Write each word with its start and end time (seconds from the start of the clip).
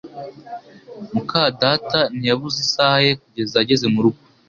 muka 1.13 1.41
data 1.61 1.99
ntiyabuze 2.15 2.57
isaha 2.65 2.97
ye 3.05 3.11
kugeza 3.21 3.55
ageze 3.63 3.85
murugo 3.93 4.21